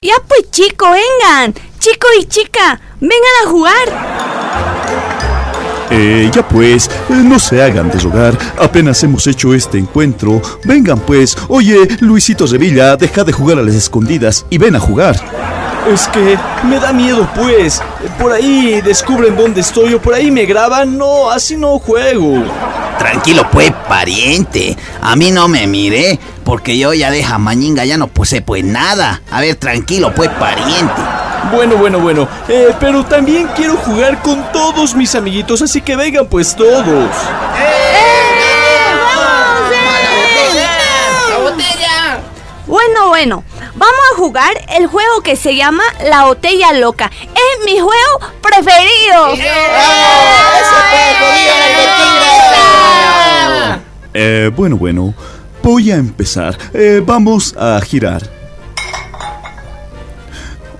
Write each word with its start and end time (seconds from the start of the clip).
Ya 0.00 0.14
pues 0.28 0.48
chico, 0.52 0.86
vengan. 0.92 1.52
Chico 1.80 2.06
y 2.20 2.24
chica, 2.26 2.80
vengan 3.00 3.18
a 3.44 3.50
jugar. 3.50 3.88
Eh, 5.90 6.30
ya 6.32 6.46
pues, 6.46 6.86
eh, 6.86 7.14
no 7.14 7.40
se 7.40 7.60
hagan 7.60 7.90
deshogar. 7.90 8.38
Apenas 8.60 9.02
hemos 9.02 9.26
hecho 9.26 9.52
este 9.54 9.76
encuentro. 9.76 10.40
Vengan 10.62 11.00
pues. 11.00 11.36
Oye, 11.48 11.88
Luisito 11.98 12.46
Revilla, 12.46 12.96
deja 12.96 13.24
de 13.24 13.32
jugar 13.32 13.58
a 13.58 13.62
las 13.62 13.74
escondidas 13.74 14.46
y 14.50 14.58
ven 14.58 14.76
a 14.76 14.80
jugar. 14.80 15.16
Es 15.92 16.06
que 16.06 16.38
me 16.62 16.78
da 16.78 16.92
miedo, 16.92 17.28
pues. 17.34 17.82
Por 18.20 18.30
ahí 18.30 18.80
descubren 18.80 19.36
dónde 19.36 19.62
estoy 19.62 19.94
o 19.94 20.00
por 20.00 20.14
ahí 20.14 20.30
me 20.30 20.44
graban. 20.44 20.96
No, 20.96 21.28
así 21.28 21.56
no 21.56 21.76
juego. 21.80 22.44
Tranquilo, 22.98 23.48
pues, 23.50 23.72
pariente. 23.88 24.76
A 25.00 25.16
mí 25.16 25.30
no 25.30 25.48
me 25.48 25.66
miré, 25.66 26.18
porque 26.44 26.76
yo 26.76 26.92
ya 26.92 27.10
de 27.10 27.22
Jamañinga 27.22 27.84
ya 27.84 27.96
no 27.96 28.08
puse 28.08 28.42
pues 28.42 28.64
nada. 28.64 29.22
A 29.30 29.40
ver, 29.40 29.56
tranquilo, 29.56 30.12
pues, 30.14 30.30
pariente. 30.30 31.02
Bueno, 31.52 31.76
bueno, 31.76 31.98
bueno. 32.00 32.28
Eh, 32.48 32.74
pero 32.78 33.04
también 33.04 33.48
quiero 33.56 33.76
jugar 33.76 34.20
con 34.20 34.52
todos 34.52 34.94
mis 34.94 35.14
amiguitos, 35.14 35.62
así 35.62 35.80
que 35.80 35.96
vengan 35.96 36.26
pues 36.26 36.54
todos. 36.54 37.08
Bueno, 42.66 43.08
bueno, 43.08 43.44
vamos 43.76 44.00
a 44.12 44.16
jugar 44.16 44.52
el 44.76 44.88
juego 44.88 45.22
que 45.22 45.36
se 45.36 45.56
llama 45.56 45.82
La 46.04 46.24
Botella 46.24 46.72
Loca. 46.74 47.10
Es 47.22 47.64
mi 47.64 47.78
juego 47.78 48.20
preferido. 48.42 49.34
Eh, 54.20 54.50
bueno, 54.54 54.76
bueno. 54.76 55.14
Voy 55.62 55.92
a 55.92 55.96
empezar. 55.96 56.58
Eh, 56.74 57.00
vamos 57.06 57.54
a 57.56 57.80
girar. 57.80 58.20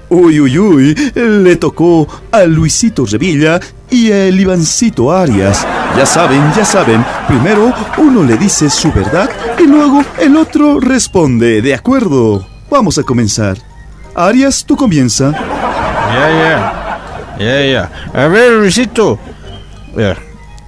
Uy, 0.09 0.41
uy, 0.41 0.59
uy. 0.59 0.95
Le 1.15 1.55
tocó 1.55 2.09
a 2.33 2.43
Luisito 2.43 3.07
Revilla 3.07 3.61
y 3.89 4.11
el 4.11 4.41
Ivancito 4.41 5.13
Arias. 5.13 5.65
Ya 5.97 6.05
saben, 6.05 6.53
ya 6.57 6.65
saben. 6.65 7.05
Primero 7.29 7.73
uno 7.99 8.25
le 8.25 8.37
dice 8.37 8.69
su 8.69 8.91
verdad 8.91 9.31
y 9.57 9.69
luego 9.69 10.03
el 10.19 10.37
otro 10.37 10.81
responde. 10.81 11.63
De 11.63 11.75
acuerdo. 11.75 12.45
Vamos 12.69 12.99
a 12.99 13.05
comenzar. 13.05 13.57
Arias, 14.17 14.65
tú 14.65 14.77
comienza. 14.77 15.31
Ya, 15.31 16.29
ya. 16.29 17.37
Ya, 17.39 17.65
ya. 17.65 17.93
A 18.21 18.27
ver, 18.27 18.51
Luisito. 18.55 19.17
Ya. 19.97 20.17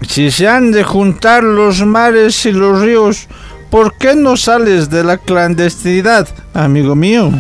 Si 0.09 0.31
se 0.31 0.49
han 0.49 0.73
de 0.73 0.83
juntar 0.83 1.43
los 1.45 1.85
mares 1.85 2.45
y 2.47 2.53
los 2.53 2.81
ríos, 2.81 3.29
¿por 3.71 3.95
qué 3.97 4.15
no 4.15 4.37
sales 4.37 4.91
de 4.91 5.05
la 5.05 5.19
clandestinidad, 5.19 6.29
amigo 6.55 6.95
mío? 6.95 7.31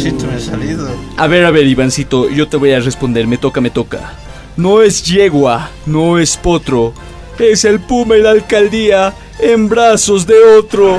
Luisito, 0.00 0.26
me 0.26 0.36
he 0.36 0.40
salido. 0.40 0.88
A 1.18 1.26
ver, 1.26 1.44
a 1.44 1.50
ver, 1.50 1.66
Ivancito, 1.66 2.30
yo 2.30 2.48
te 2.48 2.56
voy 2.56 2.72
a 2.72 2.80
responder. 2.80 3.26
Me 3.26 3.36
toca, 3.36 3.60
me 3.60 3.70
toca. 3.70 4.14
No 4.56 4.80
es 4.80 5.02
yegua, 5.04 5.70
no 5.86 6.18
es 6.18 6.36
potro. 6.36 6.94
Es 7.38 7.64
el 7.64 7.80
puma 7.80 8.16
y 8.16 8.22
la 8.22 8.30
alcaldía 8.30 9.12
en 9.38 9.68
brazos 9.68 10.26
de 10.26 10.34
otro. 10.58 10.98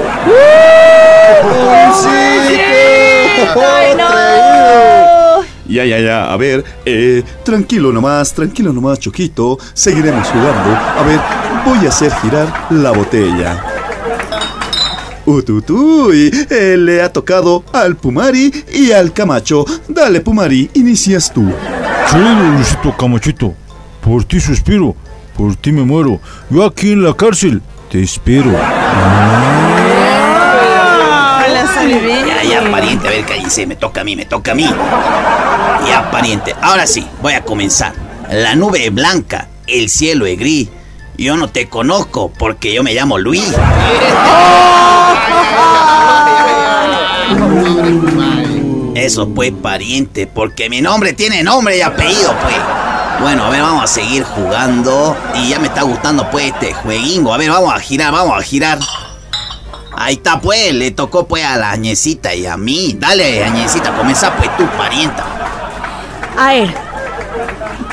¡Ay, 3.56 3.96
no! 3.98 5.21
Ya, 5.72 5.86
ya, 5.86 6.00
ya. 6.00 6.34
A 6.34 6.36
ver, 6.36 6.66
eh, 6.86 7.24
tranquilo 7.46 7.94
nomás, 7.94 8.34
tranquilo 8.34 8.74
nomás, 8.74 9.00
Choquito. 9.00 9.58
Seguiremos 9.74 10.28
jugando. 10.28 10.76
A 10.76 11.04
ver, 11.04 11.20
voy 11.66 11.86
a 11.86 11.90
hacer 11.90 12.12
girar 12.22 12.68
la 12.72 12.92
botella. 12.92 13.64
Ututuy, 15.26 16.30
eh, 16.50 16.76
le 16.78 17.02
ha 17.02 17.14
tocado 17.14 17.64
al 17.72 17.96
Pumari 17.96 18.52
y 18.74 18.92
al 18.92 19.14
Camacho. 19.14 19.64
Dale, 19.88 20.20
Pumari, 20.20 20.70
inicias 20.74 21.32
tú. 21.32 21.50
Chido, 22.10 22.52
Luisito 22.54 22.98
Camachito. 22.98 23.54
Por 24.02 24.26
ti 24.26 24.42
suspiro, 24.42 24.94
por 25.38 25.56
ti 25.56 25.72
me 25.72 25.84
muero. 25.84 26.20
Yo 26.50 26.66
aquí 26.66 26.92
en 26.92 27.04
la 27.04 27.14
cárcel 27.14 27.62
te 27.90 28.02
espero. 28.02 28.52
Ya, 32.52 32.70
pariente, 32.70 33.08
a 33.08 33.12
ver, 33.12 33.26
cállense, 33.26 33.66
me 33.66 33.78
toca 33.78 34.02
a 34.02 34.04
mí, 34.04 34.16
me 34.16 34.26
toca 34.26 34.52
a 34.52 34.56
mí. 34.56 34.70
Ya, 35.88 36.10
pariente, 36.12 36.54
ahora 36.62 36.86
sí, 36.86 37.08
voy 37.22 37.34
a 37.34 37.44
comenzar. 37.44 37.94
La 38.30 38.56
nube 38.56 38.86
es 38.86 38.94
blanca, 38.94 39.48
el 39.68 39.90
cielo 39.90 40.26
es 40.26 40.38
gris. 40.38 40.70
Yo 41.18 41.38
no 41.38 41.50
te 41.50 41.70
conozco 41.70 42.32
porque 42.38 42.74
yo 42.74 42.84
me 42.84 42.94
llamo 42.94 43.18
Luis. 43.18 43.54
Eso 48.96 49.30
pues, 49.30 49.52
pariente, 49.52 50.28
porque 50.28 50.70
mi 50.70 50.82
nombre 50.82 51.14
tiene 51.14 51.44
nombre 51.44 51.78
y 51.78 51.82
apellido, 51.82 52.36
pues. 52.42 52.56
Bueno, 53.22 53.46
a 53.46 53.50
ver, 53.50 53.62
vamos 53.62 53.84
a 53.84 53.88
seguir 53.88 54.24
jugando. 54.24 55.16
Y 55.36 55.50
ya 55.50 55.60
me 55.60 55.68
está 55.68 55.84
gustando, 55.84 56.30
pues, 56.30 56.48
este 56.54 56.74
jueguingo. 56.74 57.34
A 57.34 57.38
ver, 57.38 57.50
vamos 57.50 57.74
a 57.74 57.80
girar, 57.80 58.12
vamos 58.12 58.38
a 58.38 58.42
girar. 58.42 58.80
Ahí 60.04 60.16
está, 60.16 60.42
pues, 60.42 60.74
le 60.74 60.90
tocó, 60.90 61.28
pues, 61.28 61.46
a 61.46 61.58
la 61.58 61.70
añecita 61.70 62.34
y 62.34 62.48
a 62.48 62.58
mí. 62.58 62.96
Dale, 62.98 63.44
añecita, 63.44 63.96
comienza, 63.96 64.36
pues, 64.36 64.50
tu 64.58 64.66
parienta. 64.76 65.24
A 66.36 66.54
ver, 66.54 66.74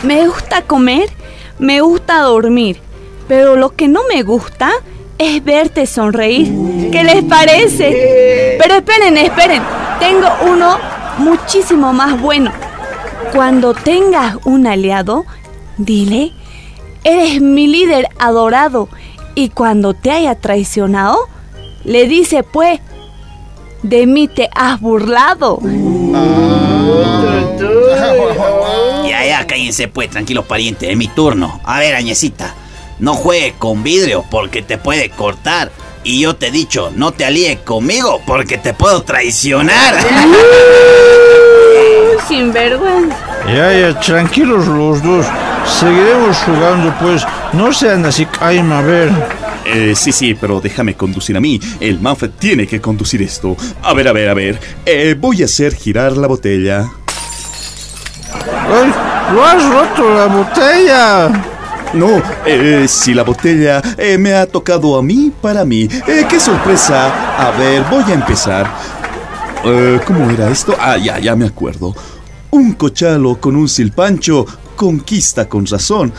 me 0.02 0.26
gusta 0.26 0.62
comer, 0.62 1.10
me 1.58 1.82
gusta 1.82 2.20
dormir, 2.20 2.80
pero 3.28 3.56
lo 3.56 3.76
que 3.76 3.88
no 3.88 4.00
me 4.08 4.22
gusta 4.22 4.70
es 5.18 5.44
verte 5.44 5.84
sonreír. 5.84 6.90
¿Qué 6.90 7.04
les 7.04 7.24
parece? 7.24 8.56
Pero 8.58 8.76
esperen, 8.76 9.18
esperen, 9.18 9.62
tengo 10.00 10.28
uno 10.50 10.78
muchísimo 11.18 11.92
más 11.92 12.18
bueno. 12.18 12.52
Cuando 13.34 13.74
tengas 13.74 14.36
un 14.46 14.66
aliado, 14.66 15.26
dile, 15.76 16.32
eres 17.04 17.42
mi 17.42 17.66
líder 17.66 18.08
adorado. 18.18 18.88
Y 19.34 19.50
cuando 19.50 19.92
te 19.92 20.10
haya 20.10 20.36
traicionado, 20.36 21.28
le 21.88 22.06
dice 22.06 22.42
pues, 22.42 22.80
de 23.82 24.06
mí 24.06 24.28
te 24.28 24.50
has 24.54 24.78
burlado. 24.80 25.58
Ya, 29.08 29.24
ya, 29.24 29.46
cállense, 29.46 29.88
pues, 29.88 30.10
tranquilos, 30.10 30.44
parientes, 30.44 30.90
es 30.90 30.96
mi 30.96 31.08
turno. 31.08 31.60
A 31.64 31.78
ver, 31.80 31.94
añecita, 31.94 32.54
no 32.98 33.14
juegues 33.14 33.54
con 33.58 33.82
vidrio 33.82 34.24
porque 34.30 34.60
te 34.60 34.76
puede 34.76 35.08
cortar. 35.08 35.72
Y 36.04 36.20
yo 36.20 36.36
te 36.36 36.48
he 36.48 36.50
dicho, 36.50 36.92
no 36.94 37.12
te 37.12 37.24
alíes 37.24 37.58
conmigo 37.60 38.20
porque 38.26 38.58
te 38.58 38.74
puedo 38.74 39.02
traicionar. 39.02 39.94
Sin 42.28 42.52
vergüenza. 42.52 43.16
Ya, 43.46 43.72
ya, 43.72 43.98
tranquilos 43.98 44.66
los 44.66 45.02
dos. 45.02 45.26
Seguiremos 45.66 46.36
jugando, 46.38 46.94
pues. 47.00 47.26
No 47.54 47.72
sean 47.72 48.04
así, 48.04 48.26
cállame 48.26 48.74
a 48.74 48.80
ver. 48.82 49.37
Eh, 49.68 49.94
sí, 49.94 50.12
sí, 50.12 50.34
pero 50.34 50.60
déjame 50.60 50.94
conducir 50.94 51.36
a 51.36 51.40
mí. 51.40 51.60
El 51.80 52.00
Manfred 52.00 52.30
tiene 52.38 52.66
que 52.66 52.80
conducir 52.80 53.22
esto. 53.22 53.56
A 53.82 53.92
ver, 53.94 54.08
a 54.08 54.12
ver, 54.12 54.28
a 54.28 54.34
ver. 54.34 54.58
Eh, 54.86 55.14
voy 55.18 55.42
a 55.42 55.44
hacer 55.44 55.74
girar 55.74 56.16
la 56.16 56.26
botella. 56.26 56.90
¡Ay! 58.32 58.92
¡Lo 59.34 59.44
has 59.44 59.62
roto 59.70 60.14
la 60.14 60.26
botella! 60.26 61.44
No, 61.94 62.22
eh, 62.44 62.86
si 62.86 63.14
la 63.14 63.22
botella 63.22 63.80
eh, 63.96 64.18
me 64.18 64.34
ha 64.34 64.46
tocado 64.46 64.98
a 64.98 65.02
mí, 65.02 65.32
para 65.40 65.64
mí. 65.64 65.88
Eh, 66.06 66.26
¡Qué 66.28 66.38
sorpresa! 66.38 67.38
A 67.38 67.50
ver, 67.58 67.84
voy 67.90 68.04
a 68.04 68.14
empezar. 68.14 68.70
¿Cómo 70.06 70.30
era 70.30 70.50
esto? 70.50 70.74
Ah, 70.78 70.96
ya, 70.96 71.18
ya 71.18 71.34
me 71.34 71.46
acuerdo. 71.46 71.94
Un 72.50 72.72
cochalo 72.74 73.38
con 73.40 73.56
un 73.56 73.68
silpancho 73.68 74.46
conquista 74.76 75.48
con 75.48 75.66
razón, 75.66 76.12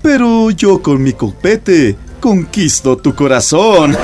pero 0.00 0.50
yo 0.50 0.80
con 0.80 1.02
mi 1.02 1.12
copete 1.12 1.96
conquisto 2.24 2.96
tu 2.96 3.14
corazón. 3.14 3.94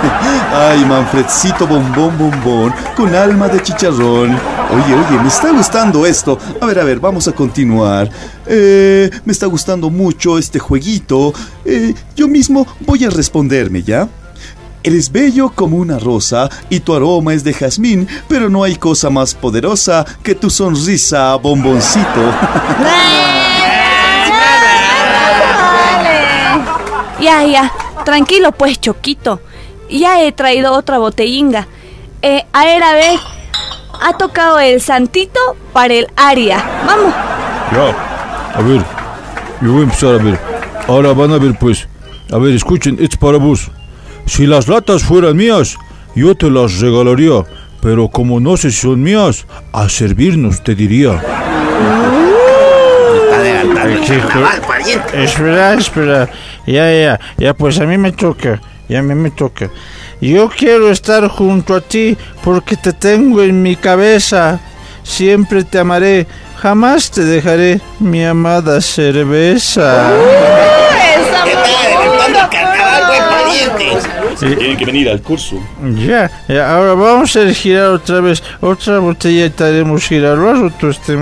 Ay, 0.54 0.82
Manfredcito 0.86 1.66
bombón 1.66 2.16
bombón, 2.16 2.72
con 2.96 3.14
alma 3.14 3.48
de 3.48 3.62
chicharrón. 3.62 4.30
Oye, 4.30 4.94
oye, 4.94 5.20
me 5.20 5.28
está 5.28 5.52
gustando 5.52 6.06
esto. 6.06 6.38
A 6.58 6.64
ver, 6.64 6.78
a 6.78 6.84
ver, 6.84 7.00
vamos 7.00 7.28
a 7.28 7.32
continuar. 7.32 8.08
Eh, 8.46 9.10
me 9.26 9.32
está 9.32 9.44
gustando 9.44 9.90
mucho 9.90 10.38
este 10.38 10.58
jueguito. 10.58 11.34
Eh, 11.66 11.92
yo 12.16 12.28
mismo 12.28 12.66
voy 12.80 13.04
a 13.04 13.10
responderme, 13.10 13.82
¿ya? 13.82 14.08
Eres 14.82 15.12
bello 15.12 15.52
como 15.54 15.76
una 15.76 15.98
rosa 15.98 16.48
y 16.70 16.80
tu 16.80 16.94
aroma 16.94 17.34
es 17.34 17.44
de 17.44 17.52
jazmín, 17.52 18.08
pero 18.26 18.48
no 18.48 18.64
hay 18.64 18.76
cosa 18.76 19.10
más 19.10 19.34
poderosa 19.34 20.06
que 20.22 20.34
tu 20.34 20.48
sonrisa, 20.48 21.34
bomboncito. 21.34 22.32
Ya, 27.20 27.44
ya, 27.44 27.72
tranquilo 28.04 28.52
pues, 28.52 28.80
Choquito. 28.80 29.40
Ya 29.88 30.22
he 30.22 30.32
traído 30.32 30.72
otra 30.72 30.98
botellinga. 30.98 31.66
Eh, 32.22 32.44
a 32.52 32.64
ver, 32.64 32.82
a 32.82 32.92
ver. 32.92 33.18
Ha 34.02 34.16
tocado 34.18 34.58
el 34.58 34.80
santito 34.80 35.40
para 35.72 35.94
el 35.94 36.06
aria. 36.16 36.62
Vamos. 36.86 37.14
Ya, 37.72 38.58
a 38.58 38.62
ver, 38.62 38.84
yo 39.62 39.72
voy 39.72 39.80
a 39.80 39.84
empezar 39.84 40.14
a 40.14 40.22
ver. 40.22 40.38
Ahora 40.86 41.12
van 41.12 41.32
a 41.32 41.38
ver, 41.38 41.56
pues. 41.58 41.88
A 42.32 42.38
ver, 42.38 42.54
escuchen, 42.54 42.98
es 43.00 43.16
para 43.16 43.38
vos. 43.38 43.70
si 44.26 44.46
las 44.46 44.68
latas 44.68 45.04
fueran 45.04 45.36
mías, 45.36 45.76
yo 46.14 46.34
te 46.34 46.50
las 46.50 46.80
regalaría. 46.80 47.44
Pero 47.80 48.08
como 48.08 48.40
no 48.40 48.56
sé 48.56 48.70
si 48.70 48.78
son 48.78 49.02
mías, 49.02 49.46
a 49.72 49.88
servirnos 49.88 50.62
te 50.62 50.74
diría. 50.74 51.22
Está 53.22 53.36
adelantando. 53.36 54.02
Espera, 55.14 55.74
espera. 55.74 56.28
Ya, 56.66 56.92
ya, 56.92 57.20
ya, 57.38 57.54
pues 57.54 57.78
a 57.80 57.84
mí 57.84 57.96
me 57.96 58.12
toca. 58.12 58.60
Ya 58.88 59.00
a 59.00 59.02
mí 59.02 59.14
me 59.14 59.30
toca. 59.30 59.70
Yo 60.20 60.48
quiero 60.48 60.90
estar 60.90 61.28
junto 61.28 61.74
a 61.74 61.80
ti 61.80 62.16
porque 62.42 62.76
te 62.76 62.92
tengo 62.92 63.42
en 63.42 63.62
mi 63.62 63.76
cabeza. 63.76 64.60
Siempre 65.02 65.64
te 65.64 65.78
amaré. 65.78 66.26
Jamás 66.58 67.10
te 67.10 67.22
dejaré, 67.22 67.80
mi 67.98 68.24
amada 68.24 68.80
cerveza. 68.80 70.10
¿Qué 71.44 71.52
tal? 71.52 72.50
Carnaval, 72.50 73.06
buen 73.06 73.22
pariente. 73.28 74.56
Tienen 74.56 74.76
que 74.76 74.84
venir 74.84 75.08
al 75.08 75.20
curso. 75.20 75.56
Ya, 75.96 76.30
ya, 76.48 76.74
ahora 76.74 76.94
vamos 76.94 77.36
a 77.36 77.46
girar 77.52 77.90
otra 77.90 78.20
vez. 78.20 78.42
Otra 78.60 78.98
botellita 78.98 79.66
haremos 79.66 80.06
girar. 80.06 80.38
Lo 80.38 80.50
has 80.50 80.58
roto 80.58 80.90
este. 80.90 81.16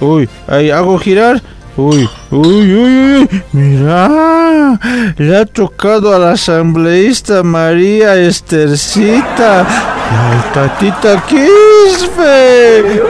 Uy, 0.00 0.28
ahí 0.46 0.70
hago 0.70 0.98
girar. 0.98 1.42
Uy, 1.78 2.08
uy, 2.30 2.74
uy, 2.74 3.18
uy. 3.18 3.42
Mira, 3.52 4.78
le 5.18 5.36
ha 5.36 5.44
tocado 5.44 6.14
a 6.14 6.18
la 6.18 6.30
asambleísta 6.30 7.42
María 7.42 8.14
Estercita. 8.14 9.66
Y 10.10 10.34
al 10.34 10.52
tatita 10.52 11.22
Quispe. 11.26 13.02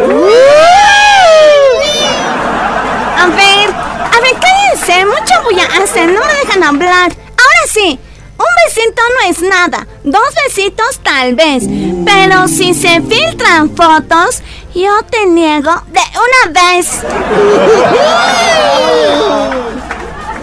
A 3.18 3.26
ver, 3.28 3.70
a 3.70 4.20
ver, 4.20 4.34
cállense, 4.40 5.06
mucho 5.06 5.34
voy 5.44 5.60
a 5.60 5.82
hacer, 5.84 6.08
no 6.08 6.20
me 6.20 6.34
dejan 6.44 6.64
hablar. 6.64 7.12
Ahora 7.12 7.66
sí, 7.72 8.00
un 8.38 8.46
besito 8.66 9.02
no 9.14 9.30
es 9.30 9.40
nada, 9.42 9.86
dos 10.04 10.28
besitos 10.44 11.00
tal 11.02 11.34
vez, 11.34 11.64
pero 12.04 12.48
si 12.48 12.74
se 12.74 13.00
filtran 13.00 13.70
fotos, 13.74 14.42
yo 14.76 14.90
te 15.10 15.26
niego 15.26 15.72
de 15.90 16.00
una 16.26 16.52
vez. 16.52 17.00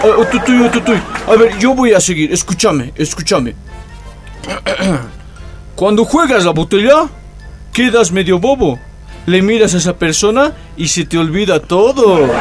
Ah, 0.02 0.26
tutuy, 0.32 0.70
tutuy. 0.70 1.00
A 1.28 1.36
ver, 1.36 1.58
yo 1.60 1.76
voy 1.76 1.94
a 1.94 2.00
seguir. 2.00 2.34
Escúchame, 2.34 2.92
escúchame. 2.96 3.56
Cuando 5.76 6.04
juegas 6.04 6.46
la 6.46 6.52
botella, 6.52 7.08
quedas 7.72 8.12
medio 8.12 8.40
bobo. 8.40 8.80
Le 9.28 9.42
miras 9.42 9.76
a 9.76 9.78
esa 9.78 9.94
persona 9.94 10.54
y 10.76 10.88
se 10.88 11.06
te 11.06 11.18
olvida 11.18 11.60
todo. 11.62 12.28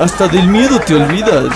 Hasta 0.00 0.28
del 0.28 0.46
miedo 0.48 0.80
te 0.80 0.94
olvidas. 0.94 1.54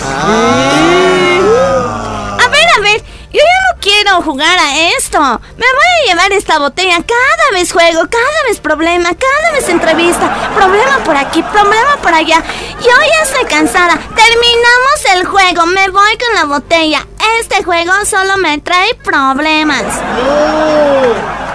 A 2.38 2.48
ver, 2.50 2.68
a 2.76 2.80
ver, 2.80 3.02
yo 3.32 3.40
ya 3.40 3.58
no 3.72 3.80
quiero 4.06 4.22
jugar 4.22 4.58
a 4.58 4.88
esto. 4.96 5.18
Me 5.18 5.66
voy 5.66 5.90
a 6.02 6.08
llevar 6.08 6.32
esta 6.32 6.58
botella. 6.58 6.96
Cada 6.96 7.58
vez 7.58 7.72
juego, 7.72 8.00
cada 8.08 8.48
vez 8.48 8.60
problema, 8.60 9.10
cada 9.14 9.52
vez 9.52 9.68
entrevista. 9.68 10.50
Problema 10.54 10.98
por 11.04 11.16
aquí, 11.16 11.42
problema 11.42 11.96
por 12.02 12.14
allá. 12.14 12.42
Yo 12.80 12.90
ya 12.90 13.22
estoy 13.24 13.44
cansada. 13.46 13.94
Terminamos 13.94 15.04
el 15.14 15.26
juego. 15.26 15.66
Me 15.66 15.88
voy 15.90 16.18
con 16.18 16.34
la 16.34 16.44
botella. 16.44 17.06
Este 17.40 17.64
juego 17.64 17.92
solo 18.04 18.36
me 18.38 18.58
trae 18.58 18.94
problemas. 18.94 19.82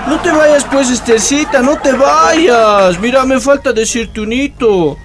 No, 0.08 0.12
no 0.12 0.22
te 0.22 0.32
vayas 0.32 0.66
pues, 0.66 0.90
Estercita, 0.90 1.62
no 1.62 1.78
te 1.78 1.94
vayas. 1.94 3.00
Mira, 3.00 3.26
me 3.26 3.40
falta 3.40 3.72
decirte 3.72 4.22
un 4.22 4.34
hito. 4.34 4.98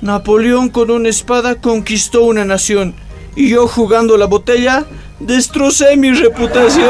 Napoleón 0.00 0.68
con 0.68 0.90
una 0.90 1.08
espada 1.08 1.60
conquistó 1.60 2.22
una 2.22 2.44
nación. 2.44 2.94
Y 3.36 3.50
yo 3.50 3.68
jugando 3.68 4.16
la 4.16 4.26
botella, 4.26 4.84
destrocé 5.20 5.96
mi 5.96 6.12
reputación. 6.12 6.88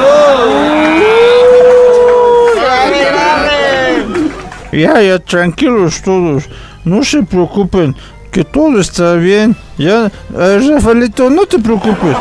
Ya, 4.72 5.00
ya, 5.00 5.19
tranquilos 5.19 6.02
todos. 6.02 6.44
No 6.84 7.02
se 7.02 7.22
preocupen, 7.22 7.96
que 8.30 8.44
todo 8.44 8.80
está 8.80 9.14
bien. 9.14 9.56
Ya, 9.76 10.10
eh, 10.38 10.70
Rafaelito, 10.70 11.30
no 11.30 11.46
te 11.46 11.58
preocupes. 11.58 12.16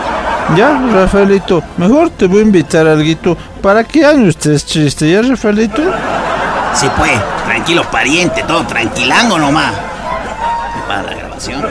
Ya, 0.56 0.82
Rafaelito, 0.94 1.62
mejor 1.78 2.10
te 2.12 2.26
voy 2.26 2.40
a 2.40 2.44
invitar 2.44 2.88
a 2.88 2.94
algo 2.94 3.38
para 3.62 3.84
que 3.84 4.00
ya 4.00 4.14
no 4.14 4.30
estés 4.30 4.66
triste, 4.66 5.12
¿ya, 5.12 5.22
Rafaelito? 5.22 5.84
Sí, 6.74 6.88
pues, 6.98 7.12
tranquilo, 7.46 7.84
pariente, 7.92 8.44
todo 8.48 8.66
tranquilango 8.66 9.38
nomás. 9.38 9.74
Para 10.88 11.04
la 11.04 11.16
grabación. 11.16 11.66